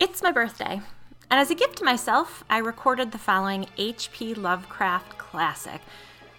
[0.00, 0.80] It's my birthday,
[1.30, 4.32] and as a gift to myself, I recorded the following H.P.
[4.32, 5.82] Lovecraft classic,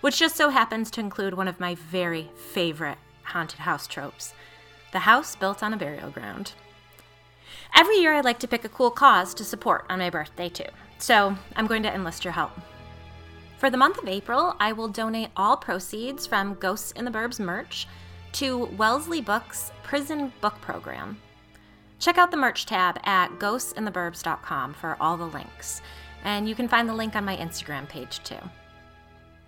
[0.01, 4.33] which just so happens to include one of my very favorite haunted house tropes
[4.93, 6.53] the house built on a burial ground.
[7.75, 10.65] Every year, I like to pick a cool cause to support on my birthday, too,
[10.97, 12.53] so I'm going to enlist your help.
[13.59, 17.39] For the month of April, I will donate all proceeds from Ghosts in the Burbs
[17.39, 17.87] merch
[18.31, 21.19] to Wellesley Books Prison Book Program.
[22.01, 25.83] Check out the merch tab at ghostsintheburbs.com for all the links,
[26.23, 28.39] and you can find the link on my Instagram page too.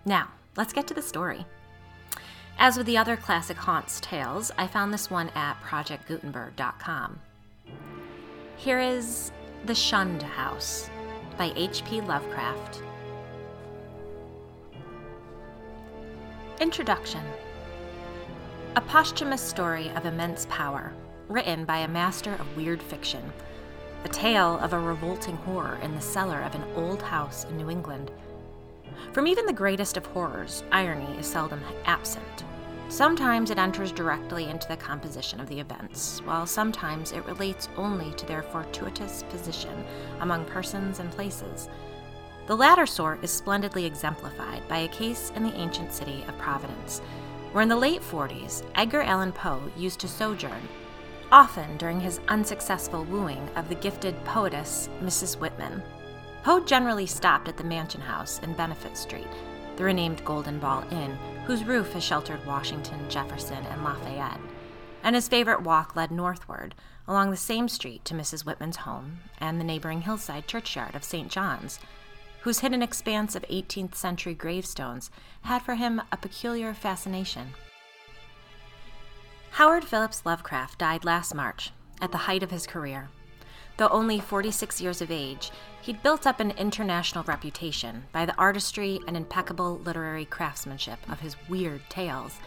[0.06, 1.48] Now, let's get to the story.
[2.60, 7.20] As with the other classic haunts tales, I found this one at projectgutenberg.com.
[8.58, 9.32] Here is
[9.66, 10.92] The Shunned House
[11.40, 12.02] by H.P.
[12.02, 12.84] Lovecraft.
[16.62, 17.24] Introduction
[18.76, 20.94] A posthumous story of immense power
[21.30, 23.32] written by a master of weird fiction,
[24.04, 27.70] a tale of a revolting horror in the cellar of an old house in New
[27.70, 28.12] England.
[29.14, 32.44] From even the greatest of horrors, irony is seldom absent.
[32.90, 38.12] Sometimes it enters directly into the composition of the events, while sometimes it relates only
[38.14, 39.86] to their fortuitous position
[40.20, 41.70] among persons and places.
[42.46, 47.00] The latter sort is splendidly exemplified by a case in the ancient city of Providence,
[47.54, 50.68] where in the late 40s, Edgar Allan Poe used to sojourn
[51.34, 55.40] often during his unsuccessful wooing of the gifted poetess Mrs.
[55.40, 55.82] Whitman.
[56.44, 59.28] Poe generally stopped at the Mansion House in Benefit Street,
[59.76, 64.40] the renamed Golden Ball Inn, whose roof has sheltered Washington, Jefferson, and Lafayette.
[65.02, 66.76] And his favorite walk led northward,
[67.08, 68.46] along the same street to Mrs.
[68.46, 71.32] Whitman's home and the neighboring hillside churchyard of St.
[71.32, 71.80] John's,
[72.42, 75.10] whose hidden expanse of 18th century gravestones
[75.42, 77.56] had for him a peculiar fascination.
[79.58, 81.70] Howard Phillips Lovecraft died last March,
[82.02, 83.12] at the height of his career.
[83.78, 85.52] Though only 46 years of age,
[85.84, 91.36] he'd built up an international reputation by the artistry and impeccable literary craftsmanship of his
[91.48, 92.40] weird tales.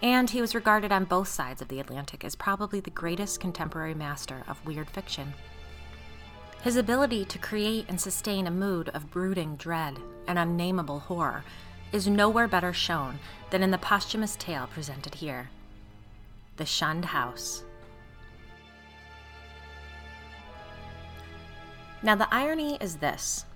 [0.00, 3.94] And he was regarded on both sides of the Atlantic as probably the greatest contemporary
[3.94, 5.34] master of weird fiction.
[6.62, 11.44] His ability to create and sustain a mood of brooding dread and unnameable horror
[11.92, 13.18] is nowhere better shown
[13.50, 15.50] than in the posthumous tale presented here
[16.60, 17.64] the Shunned House.
[22.02, 23.46] Now, the irony is this.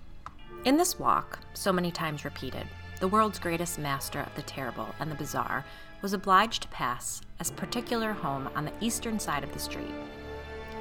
[0.64, 2.66] In this walk, so many times repeated,
[3.00, 5.66] the world's greatest master of the terrible and the bizarre
[6.00, 9.94] was obliged to pass as particular home on the eastern side of the street.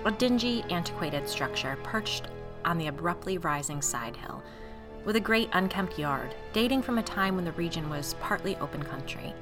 [0.05, 2.27] A dingy, antiquated structure perched
[2.63, 4.41] on the abruptly rising side hill,
[5.03, 8.81] with a great unkempt yard dating from a time when the region was partly open
[8.81, 9.33] country.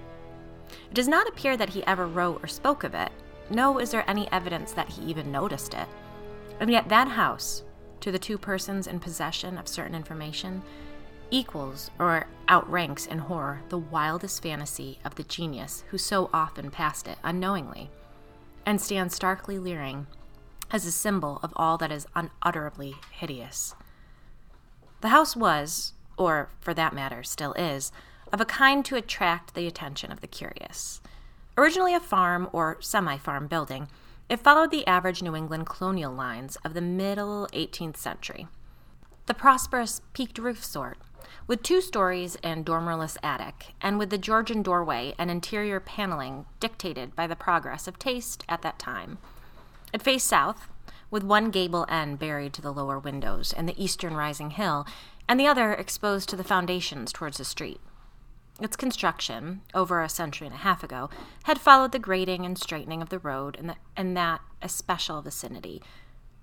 [0.91, 3.13] It does not appear that he ever wrote or spoke of it,
[3.49, 5.87] nor is there any evidence that he even noticed it.
[6.59, 7.63] And yet, that house,
[8.01, 10.61] to the two persons in possession of certain information,
[11.29, 17.07] equals or outranks in horror the wildest fantasy of the genius who so often passed
[17.07, 17.89] it unknowingly,
[18.65, 20.07] and stands starkly leering
[20.71, 23.75] as a symbol of all that is unutterably hideous.
[24.99, 27.93] The house was, or for that matter still is,
[28.31, 31.01] of a kind to attract the attention of the curious.
[31.57, 33.87] Originally a farm or semi farm building,
[34.29, 38.47] it followed the average New England colonial lines of the middle 18th century.
[39.25, 40.97] The prosperous peaked roof sort,
[41.47, 47.15] with two stories and dormerless attic, and with the Georgian doorway and interior paneling dictated
[47.15, 49.17] by the progress of taste at that time.
[49.93, 50.69] It faced south,
[51.09, 54.87] with one gable end buried to the lower windows and the eastern rising hill,
[55.27, 57.81] and the other exposed to the foundations towards the street.
[58.61, 61.09] Its construction, over a century and a half ago,
[61.43, 65.81] had followed the grading and straightening of the road in, the, in that especial vicinity.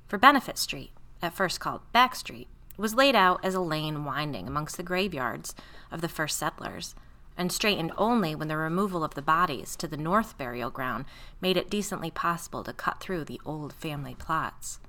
[0.09, 0.91] For Benefit Street,
[1.23, 5.55] at first called Back Street, was laid out as a lane winding amongst the graveyards
[5.93, 6.97] of the first settlers,
[7.37, 11.05] and straightened only when the removal of the bodies to the north burial ground
[11.41, 14.81] made it decently possible to cut through the old family plots.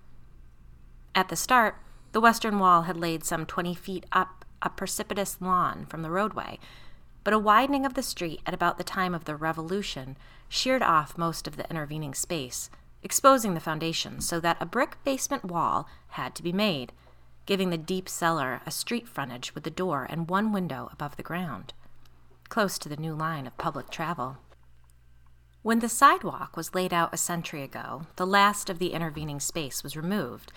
[1.13, 1.75] At the start,
[2.11, 6.57] the western wall had laid some twenty feet up a precipitous lawn from the roadway,
[7.23, 10.17] but a widening of the street at about the time of the Revolution
[10.47, 12.69] sheared off most of the intervening space,
[13.03, 16.91] exposing the foundations so that a brick basement wall had to be made,
[17.45, 21.23] giving the deep cellar a street frontage with a door and one window above the
[21.23, 21.73] ground,
[22.47, 24.37] close to the new line of public travel.
[25.61, 29.83] When the sidewalk was laid out a century ago, the last of the intervening space
[29.83, 30.53] was removed,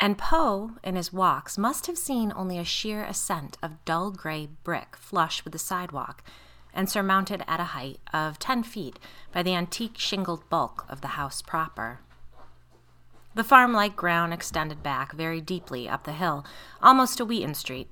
[0.00, 4.48] and Poe, in his walks, must have seen only a sheer ascent of dull gray
[4.62, 6.22] brick flush with the sidewalk,
[6.72, 8.98] and surmounted at a height of ten feet
[9.32, 12.00] by the antique shingled bulk of the house proper.
[13.34, 16.44] The farm like ground extended back very deeply up the hill,
[16.82, 17.90] almost to Wheaton Street.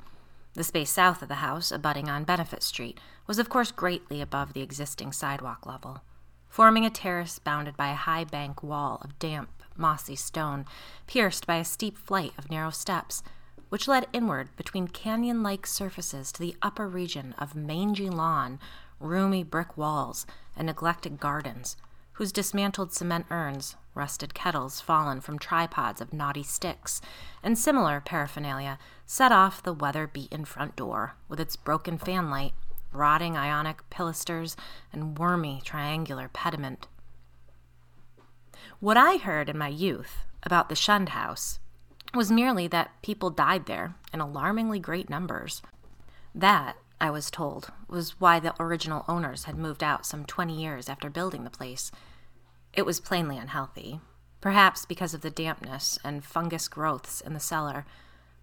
[0.54, 4.52] The space south of the house, abutting on Benefit Street, was of course greatly above
[4.52, 6.02] the existing sidewalk level,
[6.48, 10.64] forming a terrace bounded by a high bank wall of damp, mossy stone,
[11.06, 13.22] pierced by a steep flight of narrow steps,
[13.68, 18.58] which led inward between canyon like surfaces to the upper region of mangy lawn,
[19.00, 20.26] roomy brick walls,
[20.56, 21.76] and neglected gardens,
[22.12, 27.00] whose dismantled cement urns, rusted kettles fallen from tripods of knotty sticks,
[27.42, 32.52] and similar paraphernalia set off the weather beaten front door with its broken fanlight,
[32.92, 34.56] rotting ionic pilasters,
[34.92, 36.86] and wormy triangular pediment.
[38.80, 41.58] What I heard in my youth about the shunned house
[42.14, 45.62] was merely that people died there in alarmingly great numbers.
[46.34, 50.88] That, I was told, was why the original owners had moved out some 20 years
[50.88, 51.90] after building the place.
[52.72, 54.00] It was plainly unhealthy,
[54.40, 57.84] perhaps because of the dampness and fungus growths in the cellar,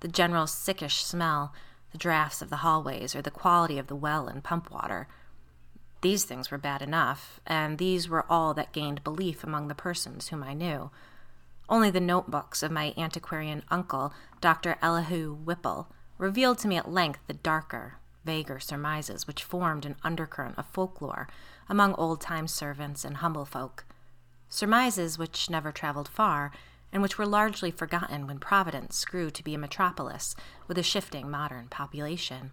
[0.01, 1.53] the general sickish smell,
[1.91, 5.07] the drafts of the hallways, or the quality of the well and pump water.
[6.03, 10.27] These things were bad enough, and these were all that gained belief among the persons
[10.27, 10.91] whom I knew.
[11.69, 14.75] Only the notebooks of my antiquarian uncle, Dr.
[14.81, 20.57] Elihu Whipple, revealed to me at length the darker, vaguer surmises which formed an undercurrent
[20.57, 21.29] of folklore
[21.69, 23.85] among old time servants and humble folk.
[24.49, 26.51] Surmises which never traveled far,
[26.91, 30.35] and which were largely forgotten when Providence grew to be a metropolis
[30.67, 32.51] with a shifting modern population.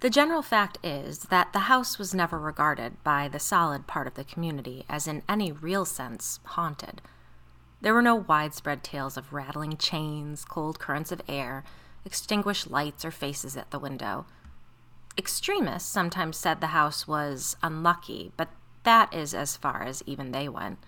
[0.00, 4.14] The general fact is that the house was never regarded by the solid part of
[4.14, 7.00] the community as in any real sense haunted.
[7.80, 11.64] There were no widespread tales of rattling chains, cold currents of air,
[12.04, 14.26] extinguished lights, or faces at the window.
[15.18, 18.50] Extremists sometimes said the house was unlucky, but
[18.82, 20.78] that is as far as even they went.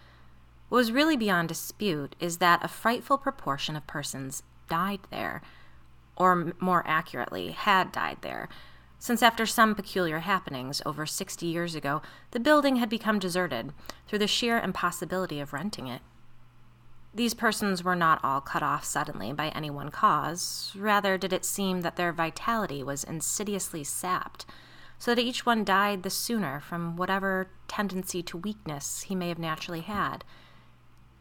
[0.69, 5.41] What was really beyond dispute is that a frightful proportion of persons died there,
[6.15, 8.49] or more accurately, had died there,
[8.99, 12.03] since after some peculiar happenings over 60 years ago,
[12.33, 13.73] the building had become deserted
[14.07, 16.03] through the sheer impossibility of renting it.
[17.15, 21.45] These persons were not all cut off suddenly by any one cause, rather, did it
[21.45, 24.45] seem that their vitality was insidiously sapped,
[24.99, 29.39] so that each one died the sooner from whatever tendency to weakness he may have
[29.39, 30.25] naturally had.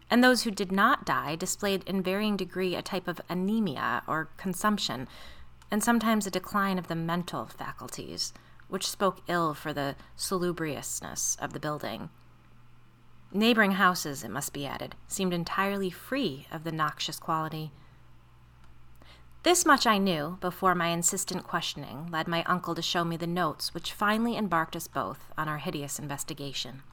[0.10, 4.30] And those who did not die displayed in varying degree a type of anemia or
[4.38, 5.08] consumption,
[5.70, 8.34] and sometimes a decline of the mental faculties,
[8.68, 12.10] which spoke ill for the salubriousness of the building.
[13.32, 17.72] Neighboring houses, it must be added, seemed entirely free of the noxious quality.
[19.44, 23.28] This much I knew before my insistent questioning led my uncle to show me the
[23.28, 26.84] notes which finally embarked us both on our hideous investigation.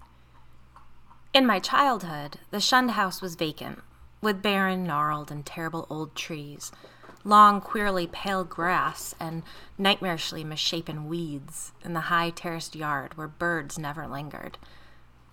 [1.33, 3.83] In my childhood, the shunned house was vacant,
[4.21, 6.71] with barren, gnarled, and terrible old trees,
[7.25, 9.43] long, queerly pale grass, and
[9.81, 14.59] nightmarishly misshapen weeds in the high terraced yard where birds never lingered.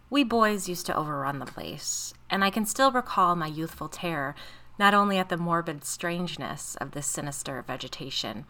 [0.09, 4.35] We boys used to overrun the place, and I can still recall my youthful terror
[4.79, 8.45] not only at the morbid strangeness of this sinister vegetation,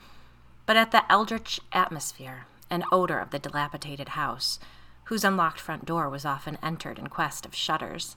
[0.66, 4.60] but at the eldritch atmosphere and odor of the dilapidated house,
[5.06, 8.16] whose unlocked front door was often entered in quest of shutters.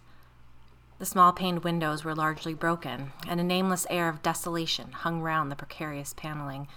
[0.99, 5.51] The small paned windows were largely broken, and a nameless air of desolation hung round
[5.51, 6.69] the precarious paneling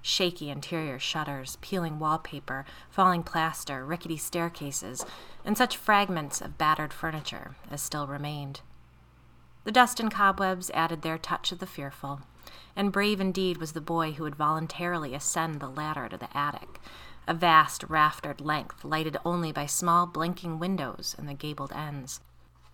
[0.00, 5.04] shaky interior shutters, peeling wallpaper, falling plaster, rickety staircases,
[5.44, 8.60] and such fragments of battered furniture as still remained.
[9.64, 12.20] The dust and cobwebs added their touch of the fearful,
[12.76, 16.80] and brave indeed was the boy who would voluntarily ascend the ladder to the attic,
[17.26, 22.20] a vast raftered length lighted only by small blinking windows in the gabled ends,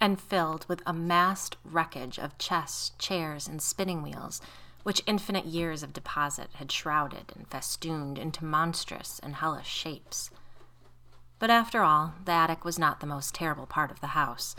[0.00, 4.40] and filled with a massed wreckage of chests, chairs, and spinning wheels
[4.82, 10.30] which infinite years of deposit had shrouded and festooned into monstrous and hellish shapes.
[11.38, 14.56] But after all, the attic was not the most terrible part of the house.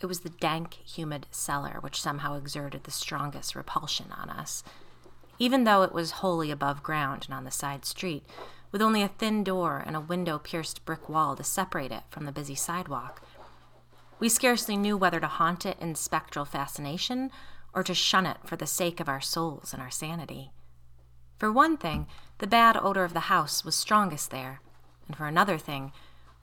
[0.00, 4.64] It was the dank, humid cellar which somehow exerted the strongest repulsion on us.
[5.38, 8.24] Even though it was wholly above ground and on the side street,
[8.70, 12.24] with only a thin door and a window pierced brick wall to separate it from
[12.24, 13.22] the busy sidewalk,
[14.18, 17.30] we scarcely knew whether to haunt it in spectral fascination
[17.74, 20.52] or to shun it for the sake of our souls and our sanity.
[21.38, 22.06] For one thing,
[22.38, 24.60] the bad odor of the house was strongest there,
[25.06, 25.92] and for another thing,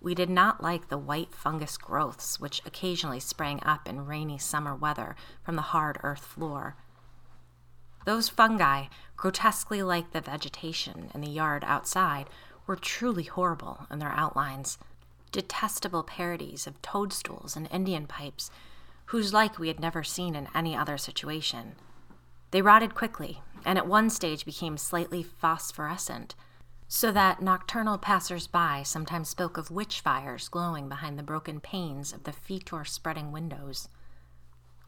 [0.01, 4.75] we did not like the white fungus growths which occasionally sprang up in rainy summer
[4.75, 6.75] weather from the hard earth floor.
[8.05, 8.85] Those fungi,
[9.15, 12.29] grotesquely like the vegetation in the yard outside,
[12.65, 14.79] were truly horrible in their outlines,
[15.31, 18.51] detestable parodies of toadstools and Indian pipes
[19.11, 21.75] whose like we had never seen in any other situation.
[22.51, 26.33] They rotted quickly, and at one stage became slightly phosphorescent,
[26.87, 32.13] so that nocturnal passers by sometimes spoke of witch fires glowing behind the broken panes
[32.13, 33.89] of the fetor spreading windows.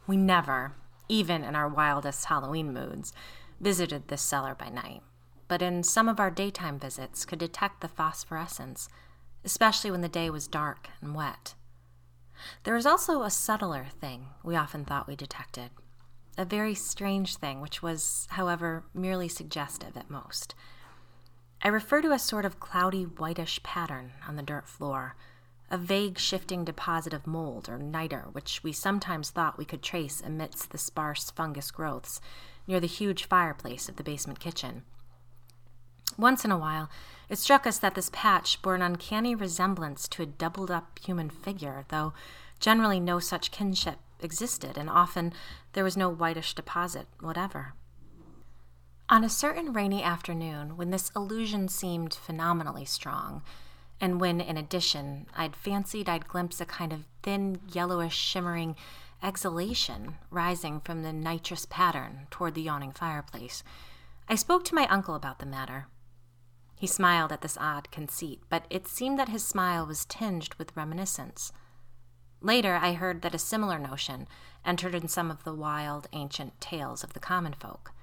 [0.08, 0.74] We never,
[1.10, 3.14] even in our wildest Halloween moods,
[3.60, 5.02] visited this cellar by night,
[5.48, 8.90] but in some of our daytime visits could detect the phosphorescence,
[9.46, 11.56] especially when the day was dark and wet.
[12.64, 15.70] There was also a subtler thing we often thought we detected,
[16.38, 20.56] a very strange thing, which was, however, merely suggestive at most.
[21.62, 25.16] I refer to a sort of cloudy whitish pattern on the dirt floor,
[25.70, 30.22] a vague shifting deposit of mold or niter, which we sometimes thought we could trace
[30.22, 32.20] amidst the sparse fungus growths
[32.68, 34.84] near the huge fireplace of the basement kitchen.
[36.18, 36.90] Once in a while,
[37.34, 41.32] it struck us that this patch bore an uncanny resemblance to a doubled up human
[41.32, 42.14] figure, though
[42.60, 45.34] generally no such kinship existed, and often
[45.74, 47.74] there was no whitish deposit whatever.
[49.10, 53.42] On a certain rainy afternoon, when this illusion seemed phenomenally strong,
[54.00, 58.76] and when, in addition, I'd fancied I'd glimpsed a kind of thin, yellowish, shimmering
[59.24, 63.64] exhalation rising from the nitrous pattern toward the yawning fireplace,
[64.30, 65.88] I spoke to my uncle about the matter.
[66.84, 70.76] He smiled at this odd conceit, but it seemed that his smile was tinged with
[70.76, 71.54] reminiscence.
[72.42, 74.28] Later, I heard that a similar notion
[74.66, 77.94] entered in some of the wild, ancient tales of the common folk,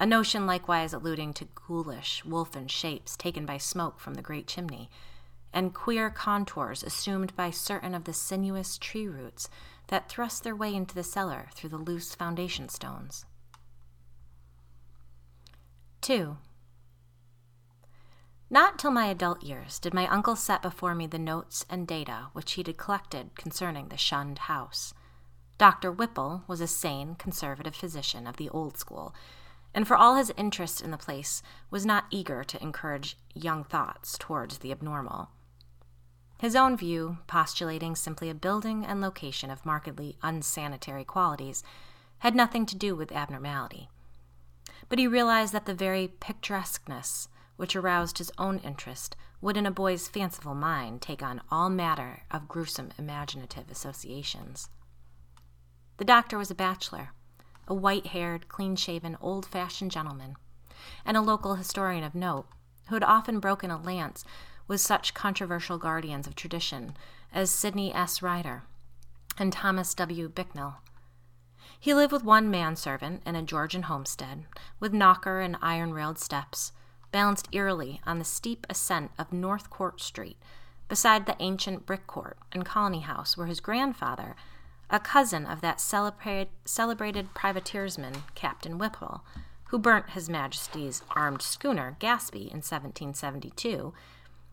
[0.00, 4.90] a notion likewise alluding to ghoulish, wolfen shapes taken by smoke from the great chimney,
[5.52, 9.48] and queer contours assumed by certain of the sinuous tree roots
[9.86, 13.24] that thrust their way into the cellar through the loose foundation stones.
[16.00, 16.36] 2.
[18.48, 22.28] Not till my adult years did my uncle set before me the notes and data
[22.32, 24.94] which he had collected concerning the shunned house.
[25.58, 25.90] Dr.
[25.90, 29.14] Whipple was a sane, conservative physician of the old school,
[29.74, 34.16] and for all his interest in the place, was not eager to encourage young thoughts
[34.16, 35.30] towards the abnormal.
[36.38, 41.64] His own view, postulating simply a building and location of markedly unsanitary qualities,
[42.18, 43.88] had nothing to do with abnormality.
[44.88, 49.70] But he realized that the very picturesqueness which aroused his own interest, would in a
[49.70, 54.68] boy's fanciful mind take on all manner of gruesome imaginative associations.
[55.98, 57.10] The doctor was a bachelor,
[57.66, 60.36] a white haired, clean shaven, old fashioned gentleman,
[61.04, 62.46] and a local historian of note,
[62.88, 64.24] who had often broken a lance
[64.68, 66.96] with such controversial guardians of tradition
[67.32, 68.22] as Sidney S.
[68.22, 68.64] Ryder
[69.38, 70.28] and Thomas W.
[70.28, 70.78] Bicknell.
[71.78, 74.46] He lived with one manservant in a Georgian homestead,
[74.80, 76.72] with knocker and iron railed steps,
[77.16, 80.36] balanced eerily on the steep ascent of North Court Street,
[80.86, 84.36] beside the ancient brick court and colony house where his grandfather,
[84.90, 89.24] a cousin of that celebrated, celebrated privateersman, Captain Whipple,
[89.70, 93.94] who burnt His Majesty's armed schooner Gaspee in 1772,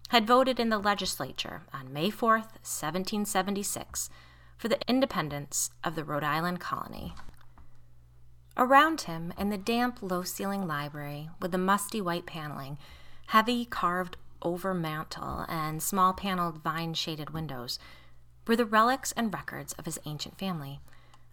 [0.08, 4.10] had voted in the legislature on May 4th, 1776,
[4.56, 7.14] for the independence of the Rhode Island colony.
[8.56, 12.78] Around him, in the damp, low ceiling library with the musty white paneling,
[13.28, 17.80] heavy carved over mantel, and small paneled vine shaded windows,
[18.46, 20.80] were the relics and records of his ancient family,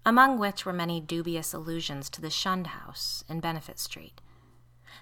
[0.07, 4.21] among which were many dubious allusions to the shunned house in Benefit Street.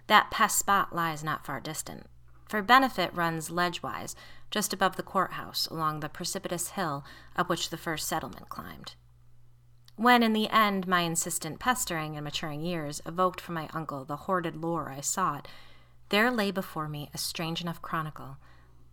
[0.09, 2.07] That pest spot lies not far distant,
[2.49, 4.17] for Benefit runs ledgewise
[4.51, 7.05] just above the courthouse along the precipitous hill
[7.37, 8.95] up which the first settlement climbed.
[9.99, 14.15] When, in the end, my insistent pestering and maturing years evoked from my uncle the
[14.15, 15.49] hoarded lore I sought,
[16.11, 18.37] there lay before me a strange enough chronicle,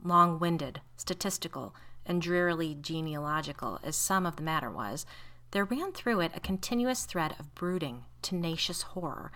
[0.03, 1.75] long winded, statistical,
[2.07, 5.05] and drearily genealogical as some of the matter was,
[5.51, 9.31] there ran through it a continuous thread of brooding, tenacious horror,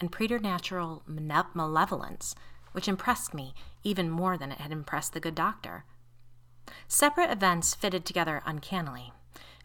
[0.00, 2.34] and preternatural malevolence,
[2.72, 3.54] which impressed me
[3.84, 5.84] even more than it had impressed the good doctor.
[6.88, 9.12] Separate events fitted together uncannily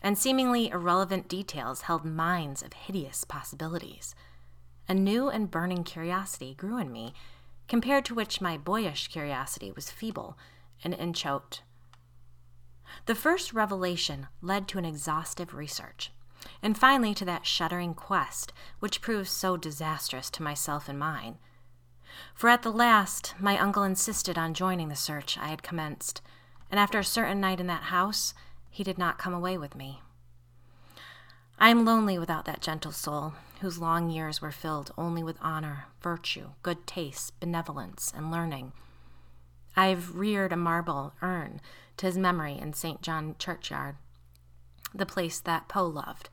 [0.02, 4.16] and seemingly irrelevant details held mines of hideous possibilities.
[4.88, 7.14] A new and burning curiosity grew in me,
[7.68, 10.38] compared to which my boyish curiosity was feeble
[10.84, 11.62] and inchoate.
[13.06, 16.12] The first revelation led to an exhaustive research,
[16.64, 21.38] and finally to that shuddering quest which proved so disastrous to myself and mine.
[22.34, 26.22] For at the last, my uncle insisted on joining the search I had commenced,
[26.72, 28.34] and after a certain night in that house,
[28.70, 30.02] he did not come away with me.
[31.60, 35.88] I am lonely without that gentle soul, whose long years were filled only with honor,
[36.02, 38.72] virtue, good taste, benevolence, and learning.
[39.76, 41.60] I have reared a marble urn
[41.98, 43.02] to his memory in St.
[43.02, 43.96] John churchyard.
[44.94, 46.30] the place that Poe loved,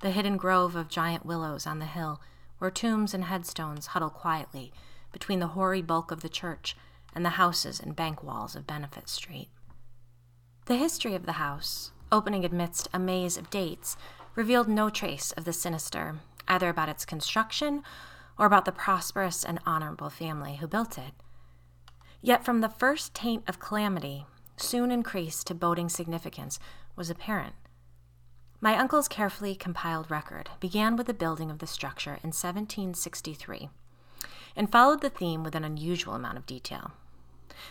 [0.00, 2.20] the hidden grove of giant willows on the hill,
[2.58, 4.72] where tombs and headstones huddle quietly
[5.12, 6.76] between the hoary bulk of the church
[7.14, 9.48] and the houses and bank walls of Benefit Street.
[10.70, 13.96] The history of the house, opening amidst a maze of dates,
[14.36, 17.82] revealed no trace of the sinister, either about its construction
[18.38, 21.10] or about the prosperous and honorable family who built it.
[22.22, 26.60] Yet from the first taint of calamity, soon increased to boding significance,
[26.94, 27.56] was apparent.
[28.60, 33.70] My uncle's carefully compiled record began with the building of the structure in 1763
[34.54, 36.92] and followed the theme with an unusual amount of detail.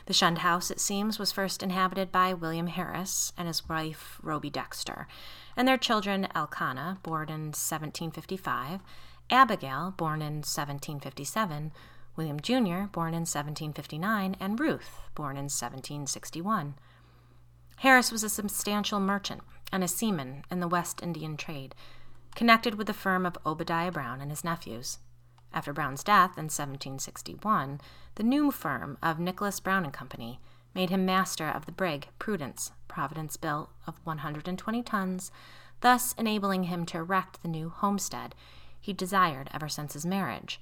[0.05, 4.51] The shunned house, it seems, was first inhabited by William Harris and his wife, Rhoby
[4.51, 5.07] Dexter,
[5.55, 8.81] and their children, Elkanah, born in 1755,
[9.29, 11.71] Abigail, born in 1757,
[12.15, 16.75] William Jr., born in 1759, and Ruth, born in 1761.
[17.77, 19.41] Harris was a substantial merchant
[19.71, 21.75] and a seaman in the West Indian trade,
[22.35, 24.97] connected with the firm of Obadiah Brown and his nephews.
[25.53, 27.81] After Brown's death in 1761,
[28.15, 30.39] the new firm of Nicholas Brown and Company
[30.75, 35.31] made him master of the brig Prudence, Providence built of 120 tons,
[35.81, 38.35] thus enabling him to erect the new homestead
[38.79, 40.61] he desired ever since his marriage.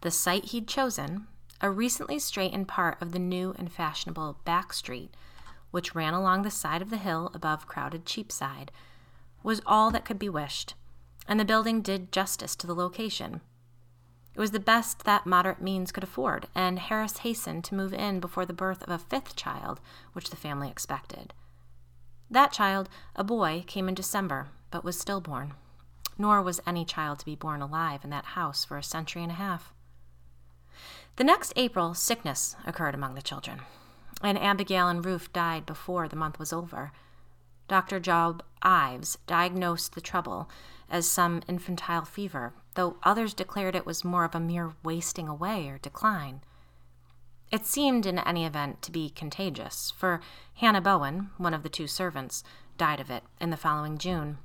[0.00, 1.26] The site he'd chosen,
[1.60, 5.12] a recently straightened part of the new and fashionable back street,
[5.70, 8.70] which ran along the side of the hill above crowded Cheapside,
[9.42, 10.74] was all that could be wished,
[11.28, 13.42] and the building did justice to the location.
[14.34, 18.18] It was the best that moderate means could afford, and Harris hastened to move in
[18.18, 19.80] before the birth of a fifth child,
[20.14, 21.34] which the family expected.
[22.30, 25.54] That child, a boy, came in December, but was stillborn.
[26.16, 29.32] Nor was any child to be born alive in that house for a century and
[29.32, 29.72] a half.
[31.16, 33.62] The next April, sickness occurred among the children,
[34.22, 36.92] and Abigail and Ruth died before the month was over.
[37.66, 37.98] Dr.
[37.98, 40.48] Job Ives diagnosed the trouble
[40.90, 45.68] as some infantile fever, though others declared it was more of a mere wasting away
[45.68, 46.40] or decline.
[47.50, 50.20] It seemed, in any event, to be contagious, for
[50.54, 52.44] Hannah Bowen, one of the two servants,
[52.76, 54.38] died of it in the following June.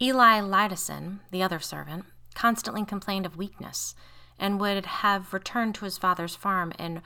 [0.00, 3.94] Eli Liddeason, the other servant, constantly complained of weakness
[4.38, 7.02] and would have returned to his father's farm in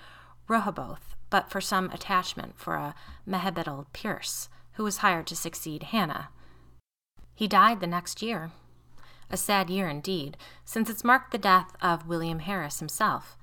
[0.47, 2.95] Rehoboth, but for some attachment for a
[3.27, 6.31] Mehitabel Pierce, who was hired to succeed Hannah.
[7.39, 8.51] He died the next year.
[9.31, 13.39] A sad year indeed, since it marked the death of William Harris himself,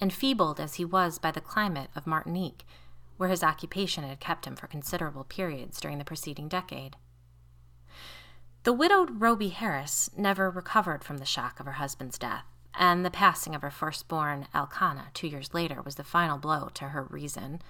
[0.00, 2.64] enfeebled as he was by the climate of Martinique,
[3.16, 6.94] where his occupation had kept him for considerable periods during the preceding decade.
[8.62, 13.10] The widowed Rhoby Harris never recovered from the shock of her husband's death, and the
[13.10, 17.60] passing of her firstborn, Elkanah, two years later, was the final blow to her reason.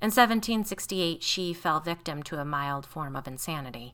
[0.00, 3.92] In 1768, she fell victim to a mild form of insanity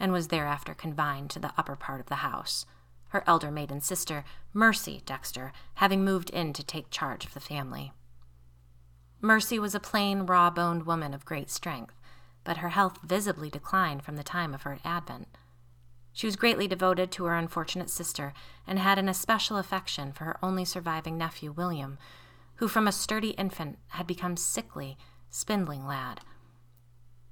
[0.00, 2.66] and was thereafter confined to the upper part of the house,
[3.08, 7.92] her elder maiden sister, Mercy Dexter, having moved in to take charge of the family.
[9.20, 11.94] Mercy was a plain, raw boned woman of great strength,
[12.44, 15.28] but her health visibly declined from the time of her advent.
[16.12, 18.32] She was greatly devoted to her unfortunate sister
[18.66, 21.98] and had an especial affection for her only surviving nephew, William,
[22.56, 24.96] who from a sturdy infant had become sickly,
[25.30, 26.20] spindling lad.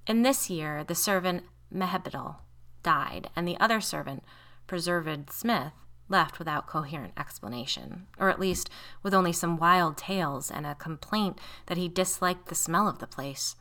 [0.07, 2.37] In this year, the servant Mehitabel
[2.87, 4.23] died, and the other servant,
[4.69, 5.73] Preserved Smith,
[6.09, 8.71] left without coherent explanation, or at least
[9.03, 13.07] with only some wild tales and a complaint that he disliked the smell of the
[13.09, 13.57] place.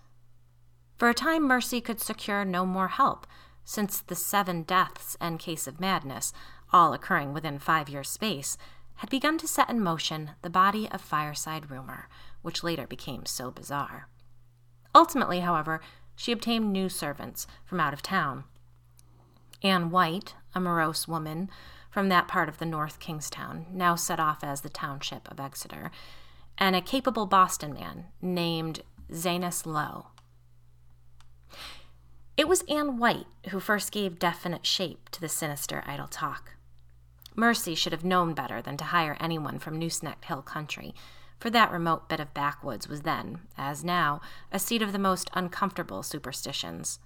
[0.97, 3.25] For a time, Mercy could secure no more help,
[3.63, 6.31] since the seven deaths and case of madness,
[6.71, 8.59] all occurring within five years' space,
[8.97, 12.07] had begun to set in motion the body of fireside rumor,
[12.43, 14.07] which later became so bizarre.
[14.93, 15.81] Ultimately, however,
[16.15, 18.43] she obtained new servants from out of town.
[19.65, 21.49] Anne White, a morose woman
[21.89, 25.89] from that part of the North Kingstown, now set off as the township of Exeter,
[26.55, 30.07] and a capable Boston man named Zenas Lowe.
[32.37, 36.51] It was Anne White who first gave definite shape to the sinister idle talk.
[37.35, 40.93] Mercy should have known better than to hire anyone from Nooseneck Hill country,
[41.39, 45.31] for that remote bit of backwoods was then, as now, a seat of the most
[45.33, 46.99] uncomfortable superstitions.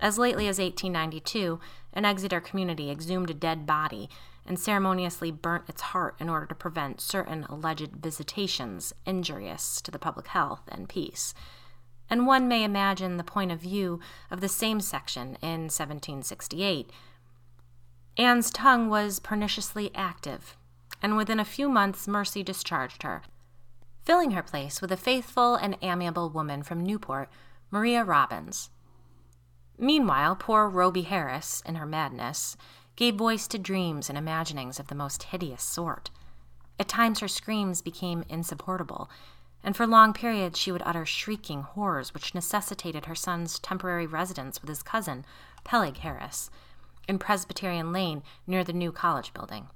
[0.00, 1.60] As lately as 1892,
[1.92, 4.08] an Exeter community exhumed a dead body
[4.46, 9.98] and ceremoniously burnt its heart in order to prevent certain alleged visitations injurious to the
[9.98, 11.34] public health and peace
[12.10, 16.90] and one may imagine the point of view of the same section in 1768.
[18.16, 20.56] Anne's tongue was perniciously active,
[21.02, 23.22] and within a few months Mercy discharged her,
[24.04, 27.30] filling her place with a faithful and amiable woman from Newport
[27.70, 28.70] Maria Robbins.
[29.78, 32.56] Meanwhile, poor Rhoby Harris, in her madness,
[32.96, 36.10] gave voice to dreams and imaginings of the most hideous sort.
[36.80, 39.08] At times her screams became insupportable,
[39.62, 44.60] and for long periods she would utter shrieking horrors which necessitated her son's temporary residence
[44.60, 45.24] with his cousin,
[45.62, 46.50] Peleg Harris,
[47.06, 49.68] in Presbyterian Lane near the new college building.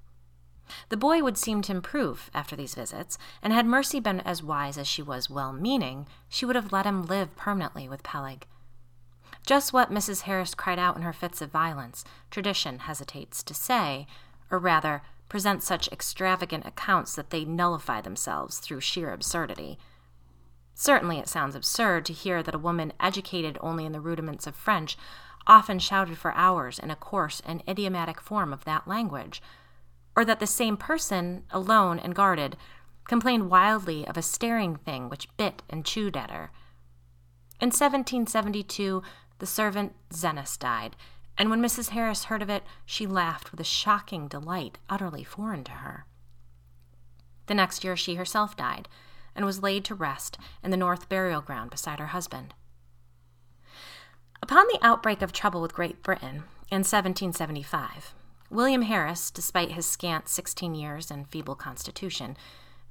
[0.89, 4.79] The boy would seem to improve after these visits, and had Mercy been as wise
[4.79, 8.47] as she was well meaning, she would have let him live permanently with Peleg.
[9.45, 10.23] Just what Mrs.
[10.23, 14.07] Harris cried out in her fits of violence, tradition hesitates to say,
[14.51, 19.79] or rather, present such extravagant accounts that they nullify themselves through sheer absurdity.
[20.75, 24.55] Certainly, it sounds absurd to hear that a woman educated only in the rudiments of
[24.55, 24.97] French
[25.47, 29.43] often shouted for hours in a coarse and idiomatic form of that language,
[30.15, 32.57] or that the same person, alone and guarded,
[33.09, 36.51] complained wildly of a staring thing which bit and chewed at her.
[37.61, 39.03] In 1772,
[39.43, 40.95] the servant Zenas died,
[41.37, 41.89] and when Mrs.
[41.89, 46.07] Harris heard of it, she laughed with a shocking delight utterly foreign to her.
[47.47, 48.89] The next year, she herself died
[49.35, 52.55] and was laid to rest in the North burial ground beside her husband.
[54.41, 58.15] Upon the outbreak of trouble with Great Britain in 1775,
[58.49, 62.37] William Harris, despite his scant 16 years and feeble constitution,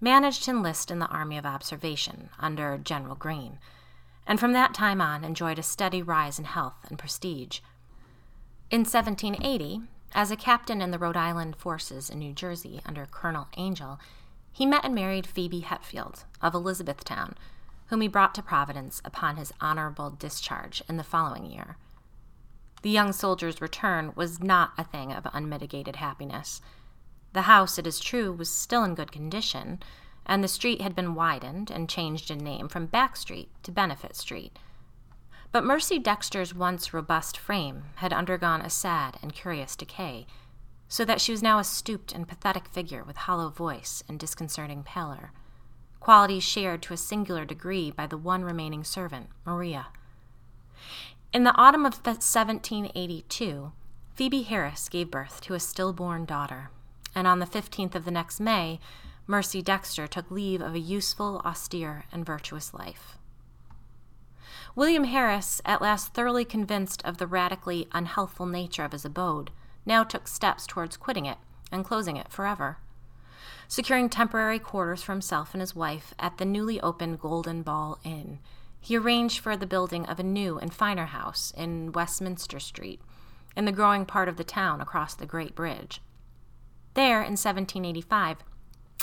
[0.01, 3.57] managed to enlist in the Army of Observation under General Greene
[4.25, 7.59] and from that time on enjoyed a steady rise in health and prestige.
[8.69, 9.81] In 1780,
[10.13, 13.99] as a captain in the Rhode Island forces in New Jersey under Colonel Angell,
[14.51, 17.35] he met and married Phoebe Hetfield of Elizabethtown,
[17.87, 21.77] whom he brought to Providence upon his honorable discharge in the following year.
[22.81, 26.61] The young soldier's return was not a thing of unmitigated happiness.
[27.33, 29.81] The house, it is true, was still in good condition,
[30.25, 34.15] and the street had been widened and changed in name from Back Street to Benefit
[34.15, 34.57] Street.
[35.51, 40.25] But Mercy Dexter's once robust frame had undergone a sad and curious decay,
[40.87, 44.83] so that she was now a stooped and pathetic figure with hollow voice and disconcerting
[44.83, 45.31] pallor,
[45.99, 49.87] qualities shared to a singular degree by the one remaining servant, Maria.
[51.33, 53.71] In the autumn of 1782,
[54.15, 56.69] Phoebe Harris gave birth to a stillborn daughter,
[57.15, 58.79] and on the 15th of the next May,
[59.31, 63.17] Mercy Dexter took leave of a useful, austere, and virtuous life.
[64.75, 69.49] William Harris, at last thoroughly convinced of the radically unhealthful nature of his abode,
[69.85, 71.37] now took steps towards quitting it
[71.71, 72.79] and closing it forever.
[73.69, 78.39] Securing temporary quarters for himself and his wife at the newly opened Golden Ball Inn,
[78.81, 82.99] he arranged for the building of a new and finer house in Westminster Street,
[83.55, 86.01] in the growing part of the town across the Great Bridge.
[86.95, 88.43] There, in 1785,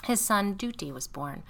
[0.05, 1.43] his son Dutee was born,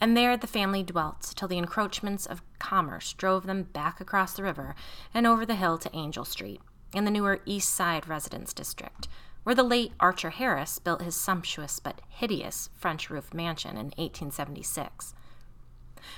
[0.00, 4.42] and there the family dwelt till the encroachments of commerce drove them back across the
[4.42, 4.74] river
[5.14, 6.60] and over the hill to Angell Street,
[6.94, 9.08] in the newer East Side residence district,
[9.44, 15.14] where the late Archer Harris built his sumptuous but hideous French roof mansion in 1876.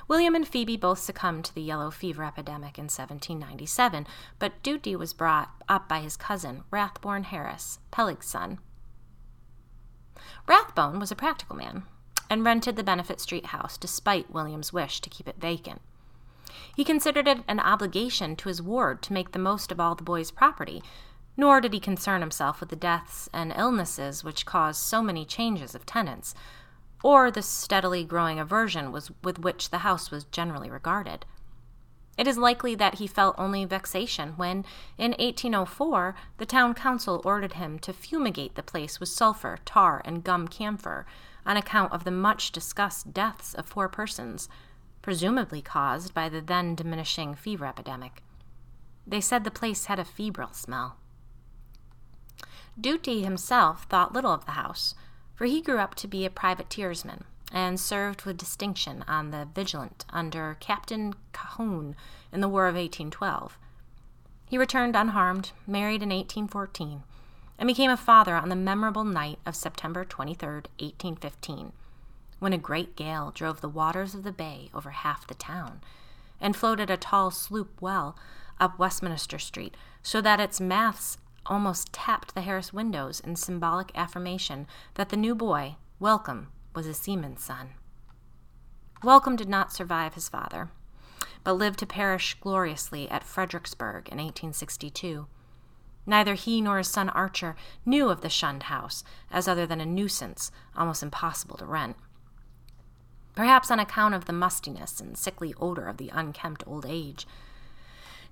[0.09, 4.07] William and Phoebe both succumbed to the yellow fever epidemic in 1797,
[4.39, 8.59] but Dutee was brought up by his cousin, Rathbone Harris, Peleg's son,
[10.47, 11.85] Rathbone was a practical man
[12.31, 15.81] and rented the Benefit Street house despite William's wish to keep it vacant.
[16.75, 20.03] He considered it an obligation to his ward to make the most of all the
[20.03, 20.83] boy's property,
[21.37, 25.75] nor did he concern himself with the deaths and illnesses which caused so many changes
[25.75, 26.35] of tenants,
[27.03, 31.27] or the steadily growing aversion was, with which the house was generally regarded.
[32.17, 34.65] It is likely that he felt only vexation when,
[34.97, 40.23] in 1804, the town council ordered him to fumigate the place with sulphur, tar, and
[40.23, 41.07] gum camphor
[41.45, 44.49] on account of the much discussed deaths of four persons,
[45.03, 48.23] presumably caused by the then diminishing fever epidemic.
[49.07, 50.97] They said the place had a febrile smell.
[52.81, 54.95] Dutee himself thought little of the house,
[55.35, 57.23] for he grew up to be a privateersman
[57.55, 61.95] and served with distinction on the Vigilant under Captain Cahoone
[62.33, 63.57] in the War of 1812.
[64.51, 67.05] He returned unharmed, married in 1814,
[67.57, 71.73] and became a father on the memorable night of September 23, 1815,
[72.41, 75.81] when a great gale drove the waters of the bay over half the town
[76.41, 78.17] and floated a tall sloop well
[78.59, 84.67] up Westminster Street so that its masts almost tapped the Harris windows in symbolic affirmation
[84.95, 87.71] that the new boy, Welcome, was a seaman's son.
[89.03, 90.71] Welcome did not survive his father,
[91.43, 95.27] but lived to perish gloriously at Fredericksburg in 1862.
[96.07, 97.57] Neither he nor his son Archer
[97.87, 101.97] knew of the shunned house as other than a nuisance, almost impossible to rent.
[103.35, 107.27] Perhaps on account of the mustiness and sickly odor of the unkempt old age,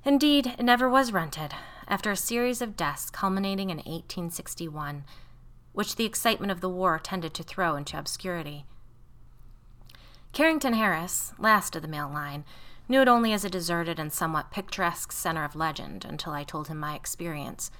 [0.04, 1.54] Indeed, it never was rented,
[1.86, 5.04] after a series of deaths culminating in 1861,
[5.72, 8.64] which the excitement of the war tended to throw into obscurity.
[10.32, 12.44] Carrington Harris, last of the male line,
[12.88, 16.68] knew it only as a deserted and somewhat picturesque center of legend until I told
[16.68, 17.70] him my experience.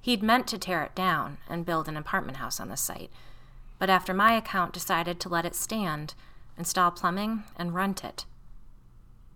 [0.00, 3.10] He'd meant to tear it down and build an apartment house on the site,
[3.78, 6.14] but after my account decided to let it stand,
[6.58, 8.26] install plumbing, and rent it.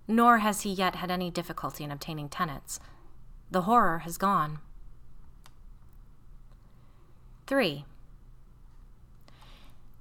[0.07, 2.81] Nor has he yet had any difficulty in obtaining tenants.
[3.51, 4.59] The horror has gone.
[7.48, 7.87] 3.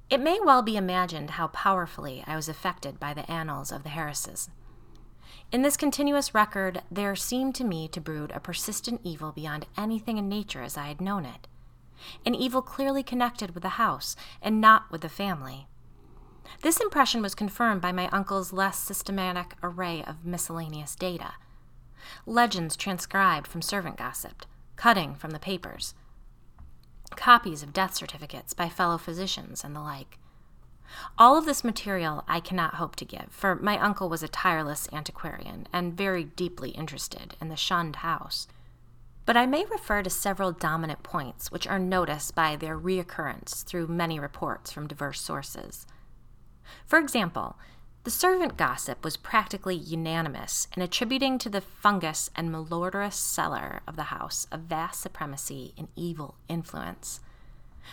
[0.09, 3.89] It may well be imagined how powerfully I was affected by the annals of the
[3.89, 4.49] Harrises.
[5.49, 10.17] In this continuous record, there seemed to me to brood a persistent evil beyond anything
[10.17, 11.47] in nature as I had known it,
[12.25, 15.67] an evil clearly connected with the house and not with the family.
[16.63, 21.35] This impression was confirmed by my uncle's less systematic array of miscellaneous data
[22.25, 25.93] legends transcribed from servant gossip, cutting from the papers,
[27.15, 30.17] copies of death certificates by fellow physicians, and the like.
[31.17, 34.87] All of this material I cannot hope to give, for my uncle was a tireless
[34.91, 38.47] antiquarian and very deeply interested in the shunned house.
[39.25, 43.87] But I may refer to several dominant points which are noticed by their reoccurrence through
[43.87, 45.85] many reports from diverse sources.
[46.85, 47.57] For example,
[48.07, 53.97] the servant gossip was practically unanimous in attributing to the fungus and malodorous cellar of
[53.97, 57.19] the house a vast supremacy and evil influence.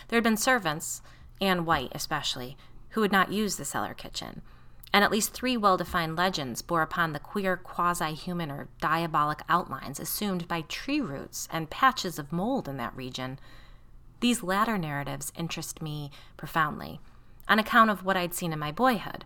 [0.07, 1.01] There had been servants,
[1.41, 2.55] Anne White especially,
[2.91, 4.41] who would not use the cellar kitchen,
[4.93, 9.41] and at least three well defined legends bore upon the queer quasi human or diabolic
[9.49, 13.37] outlines assumed by tree roots and patches of mold in that region.
[14.21, 17.01] These latter narratives interest me profoundly,
[17.49, 19.25] on account of what I'd seen in my boyhood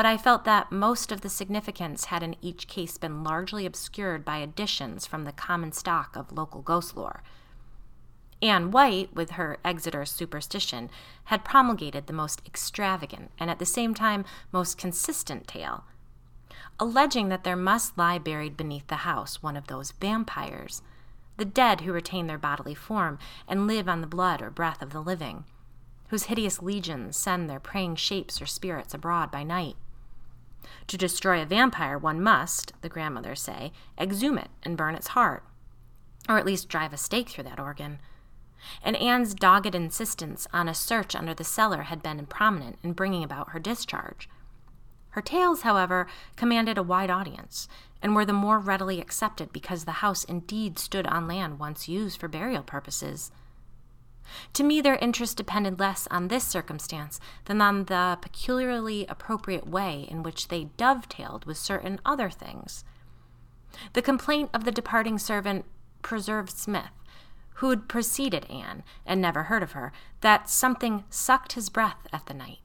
[0.00, 4.24] but I felt that most of the significance had in each case been largely obscured
[4.24, 7.22] by additions from the common stock of local ghost lore.
[8.40, 10.88] Anne White, with her Exeter superstition,
[11.24, 15.84] had promulgated the most extravagant and at the same time most consistent tale,
[16.78, 20.80] alleging that there must lie buried beneath the house one of those vampires,
[21.36, 24.94] the dead who retain their bodily form and live on the blood or breath of
[24.94, 25.44] the living,
[26.08, 29.76] whose hideous legions send their preying shapes or spirits abroad by night.
[30.88, 35.44] To destroy a vampire, one must, the grandmothers say, exhume it and burn its heart,
[36.28, 37.98] or at least drive a stake through that organ.
[38.82, 43.24] And Anne's dogged insistence on a search under the cellar had been prominent in bringing
[43.24, 44.28] about her discharge.
[45.10, 47.68] Her tales, however, commanded a wide audience,
[48.02, 52.20] and were the more readily accepted because the house indeed stood on land once used
[52.20, 53.32] for burial purposes.
[54.54, 60.06] To me, their interest depended less on this circumstance than on the peculiarly appropriate way
[60.10, 62.84] in which they dovetailed with certain other things.
[63.92, 65.64] The complaint of the departing servant
[66.02, 66.90] preserved Smith,
[67.54, 72.26] who had preceded Anne and never heard of her, that something sucked his breath at
[72.26, 72.58] the night.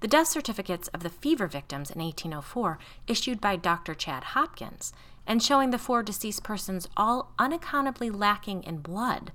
[0.00, 3.94] The death certificates of the fever victims in 1804, issued by Dr.
[3.94, 4.92] Chad Hopkins,
[5.26, 9.32] and showing the four deceased persons all unaccountably lacking in blood,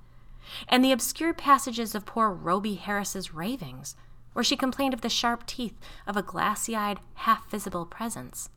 [0.68, 3.96] and the obscure passages of poor Rhoby Harris's ravings,
[4.32, 8.50] where she complained of the sharp teeth of a glassy eyed, half visible presence.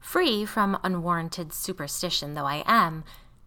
[0.00, 3.04] Free from unwarranted superstition though I am,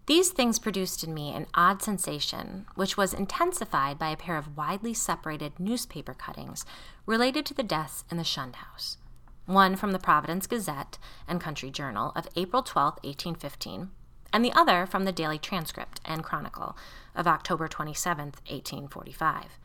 [0.07, 4.57] these things produced in me an odd sensation, which was intensified by a pair of
[4.57, 6.65] widely separated newspaper cuttings
[7.05, 8.97] related to the deaths in the shunned house.
[9.45, 13.91] One from the Providence Gazette and Country Journal of April 12, 1815,
[14.33, 16.77] and the other from the Daily Transcript and Chronicle
[17.15, 19.59] of October 27, 1845,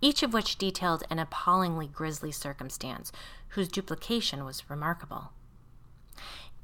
[0.00, 3.10] each of which detailed an appallingly grisly circumstance
[3.50, 5.32] whose duplication was remarkable.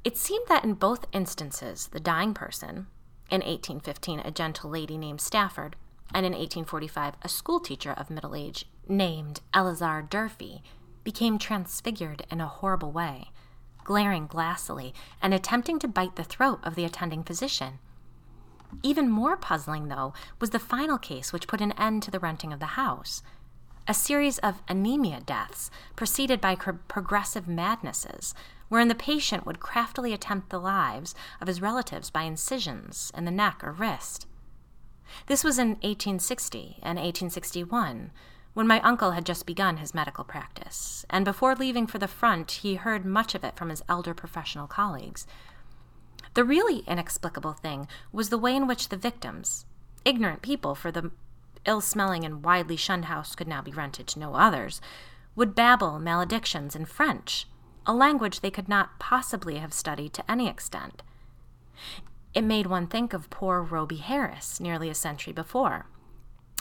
[0.04, 2.86] It seemed that in both instances, the dying person,
[3.30, 5.76] in 1815 a gentle lady named Stafford,
[6.14, 10.62] and in 1845 a schoolteacher of middle age named Eleazar Durfee,
[11.04, 13.31] became transfigured in a horrible way
[13.84, 17.78] glaring glassily and attempting to bite the throat of the attending physician.
[18.82, 22.52] Even more puzzling, though, was the final case which put an end to the renting
[22.52, 23.22] of the house
[23.88, 28.34] a series of anemia deaths preceded by progressive madnesses,
[28.68, 33.30] wherein the patient would craftily attempt the lives of his relatives by incisions in the
[33.30, 34.26] neck or wrist.
[35.26, 38.12] This was in 1860 and 1861,
[38.54, 42.50] when my uncle had just begun his medical practice, and before leaving for the front,
[42.50, 45.26] he heard much of it from his elder professional colleagues.
[46.34, 49.64] The really inexplicable thing was the way in which the victims,
[50.04, 51.10] ignorant people, for the
[51.64, 54.80] ill smelling and widely shunned house could now be rented to no others,
[55.34, 57.46] would babble maledictions in French,
[57.86, 61.02] a language they could not possibly have studied to any extent,
[62.34, 65.86] It made one think of poor Rhoby Harris nearly a century before,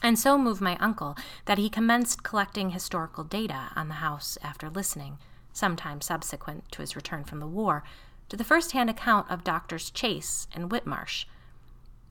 [0.02, 4.70] and so moved my uncle that he commenced collecting historical data on the house after
[4.70, 5.18] listening,
[5.54, 7.84] sometime subsequent to his return from the war,
[8.30, 11.26] to the first hand account of Doctors Chase and Whitmarsh.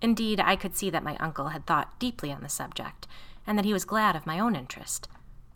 [0.03, 3.07] Indeed, I could see that my uncle had thought deeply on the subject,
[3.46, 5.09] and that he was glad of my own interest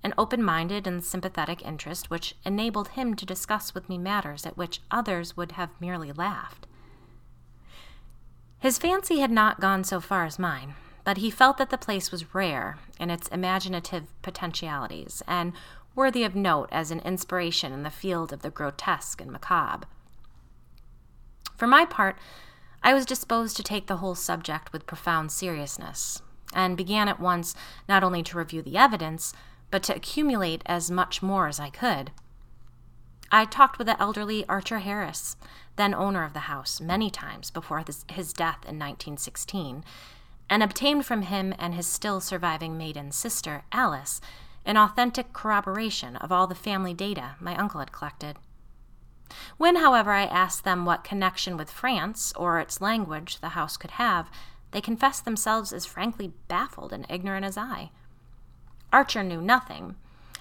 [0.05, 4.57] an open minded and sympathetic interest which enabled him to discuss with me matters at
[4.57, 6.67] which others would have merely laughed.
[8.59, 12.11] His fancy had not gone so far as mine, but he felt that the place
[12.11, 15.53] was rare in its imaginative potentialities and
[15.95, 19.87] worthy of note as an inspiration in the field of the grotesque and macabre.
[21.57, 22.17] For my part,
[22.83, 26.21] I was disposed to take the whole subject with profound seriousness,
[26.53, 27.55] and began at once
[27.89, 29.33] not only to review the evidence,
[29.71, 32.11] but to accumulate as much more as I could.
[33.33, 35.37] I talked with the elderly Archer Harris,
[35.77, 39.85] then owner of the house, many times before his, death in 1916,
[40.49, 44.21] and obtained from him and his still surviving maiden sister, Alice,
[44.65, 48.37] an authentic corroboration of all the family data my uncle had collected.
[49.57, 53.93] When, however, I asked them what connection with France or its language the house could
[53.93, 54.31] have,
[54.71, 57.91] they confessed themselves as frankly baffled and ignorant as I.
[58.93, 59.97] Archer knew nothing,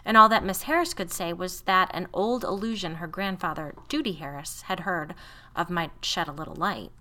[0.06, 4.18] and all that Miss Harris could say was that an old allusion her grandfather, Dutee
[4.18, 5.16] Harris, had heard
[5.56, 6.92] of might shed a little light.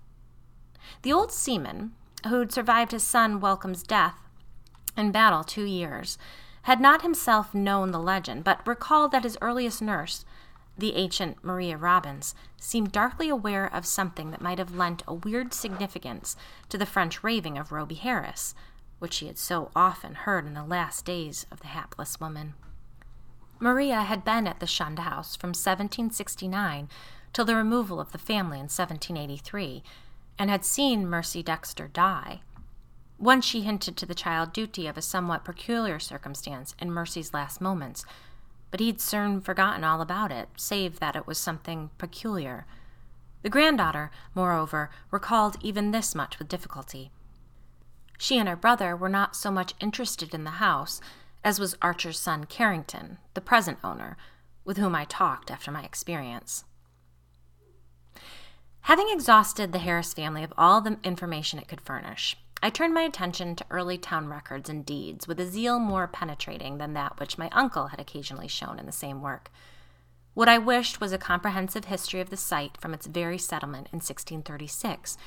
[1.01, 1.93] The old seaman,
[2.27, 4.17] who'd survived his son Welcome's death
[4.97, 6.17] in battle two years,
[6.63, 10.23] had not himself known the legend, but recalled that his earliest nurse,
[10.77, 15.53] the ancient Maria Robbins, seemed darkly aware of something that might have lent a weird
[15.53, 16.35] significance
[16.69, 18.55] to the French raving of Rhoby Harris,
[18.99, 22.53] which she had so often heard in the last days of the hapless woman.
[23.59, 26.89] Maria had been at the shunned house from 1769
[27.33, 29.83] till the removal of the family in 1783,
[30.37, 32.41] and had seen Mercy Dexter die.
[33.17, 37.61] Once she hinted to the child Dutee of a somewhat peculiar circumstance in Mercy's last
[37.61, 38.05] moments,
[38.71, 42.65] but he'd soon forgotten all about it, save that it was something peculiar.
[43.43, 47.11] The granddaughter, moreover, recalled even this much with difficulty.
[48.17, 51.01] She and her brother were not so much interested in the house
[51.43, 54.17] as was Archer's son Carrington, the present owner,
[54.65, 56.63] with whom I talked after my experience.
[58.83, 63.01] Having exhausted the Harris family of all the information it could furnish, I turned my
[63.03, 67.37] attention to early town records and deeds with a zeal more penetrating than that which
[67.37, 69.49] my uncle had occasionally shown in the same work.
[70.33, 73.97] What I wished was a comprehensive history of the site from its very settlement in
[73.97, 75.17] 1636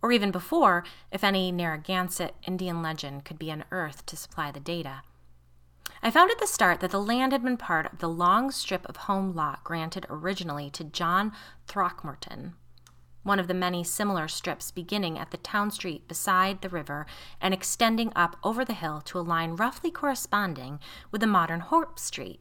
[0.00, 5.00] or even before, if any Narragansett Indian legend could be unearthed to supply the data.
[6.02, 8.86] I found at the start that the land had been part of the long strip
[8.86, 11.32] of home lot granted originally to John
[11.66, 12.54] Throckmorton,
[13.24, 17.06] one of the many similar strips beginning at the town street beside the river
[17.40, 20.78] and extending up over the hill to a line roughly corresponding
[21.10, 22.38] with the modern Hope Street.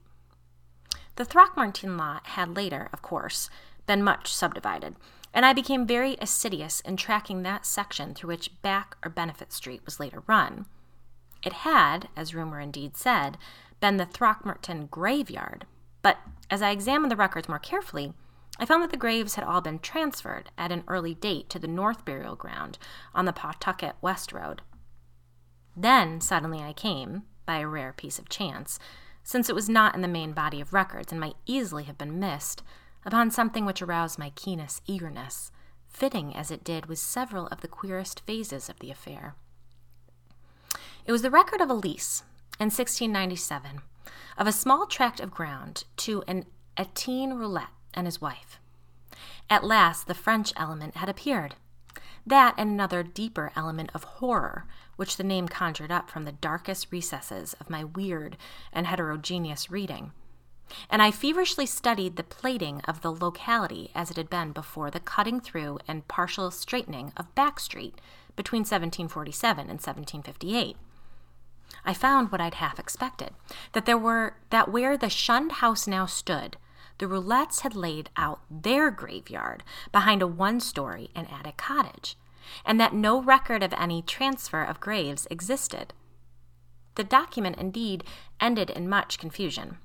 [1.16, 3.50] The Throckmorton lot had later, of course,
[3.88, 4.96] been much subdivided,
[5.34, 9.82] and I became very assiduous in tracking that section through which Back or Benefit Street
[9.86, 10.66] was later run.
[11.44, 13.38] It had, as rumor indeed said,
[13.80, 15.66] been the Throckmorton graveyard,
[16.02, 16.18] but
[16.50, 18.14] as I examined the records more carefully,
[18.60, 21.68] I found that the graves had all been transferred at an early date to the
[21.68, 22.78] North Burial Ground
[23.14, 24.62] on the Pawtucket West Road.
[25.76, 28.78] Then suddenly I came, by a rare piece of chance,
[29.24, 32.20] since it was not in the main body of records and might easily have been
[32.20, 32.62] missed,
[33.06, 35.52] upon something which aroused my keenest eagerness,
[35.88, 39.36] fitting as it did with several of the queerest phases of the affair.
[41.06, 42.24] It was the record of a lease
[42.60, 43.82] in 1697
[44.38, 46.46] of a small tract of ground to an
[46.78, 48.60] Etienne Roulet and his wife.
[49.50, 51.56] At last, the French element had appeared.
[52.26, 54.66] That and another deeper element of horror,
[54.96, 58.38] which the name conjured up from the darkest recesses of my weird
[58.72, 60.12] and heterogeneous reading
[60.90, 65.00] and I feverishly studied the plating of the locality as it had been before the
[65.00, 68.00] cutting through and partial straightening of Back Street
[68.36, 70.78] between 1747 and 1758.
[71.86, 73.32] I found what I'd half expected
[73.74, 76.58] that there were that where the shunned house now stood,
[76.98, 82.18] the Roulets had laid out their graveyard behind a one story and attic cottage,
[82.66, 85.94] and that no record of any transfer of graves existed.
[86.96, 88.04] The document indeed
[88.40, 89.78] ended in much confusion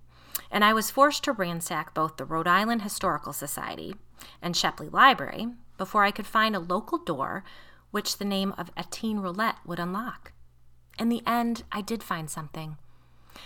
[0.50, 3.94] and I was forced to ransack both the Rhode Island Historical Society
[4.40, 7.44] and Shepley Library before I could find a local door
[7.90, 10.32] which the name of Etienne Roulet would unlock.
[10.98, 12.76] In the end, I did find something.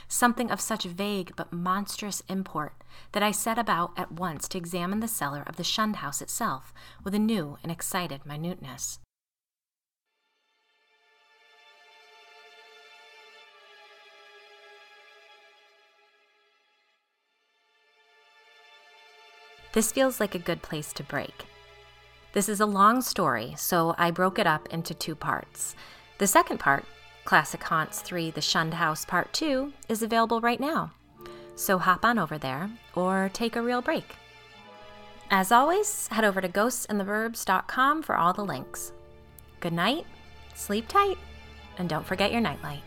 [0.09, 2.75] Something of such vague but monstrous import
[3.13, 6.73] that I set about at once to examine the cellar of the shunned house itself
[7.05, 8.99] with a new and excited minuteness.
[19.73, 21.47] This feels like a good place to break.
[22.35, 25.75] This is a long story, so I broke it up into two parts.
[26.19, 26.85] The second part,
[27.25, 30.93] Classic Haunts 3 The Shunned House Part 2, is available right now.
[31.55, 34.17] So hop on over there or take a real break.
[35.31, 38.93] As always, head over to ghostsintheburbs.com for all the links.
[39.61, 40.05] Good night,
[40.55, 41.17] sleep tight,
[41.79, 42.83] and don't forget your nightlight.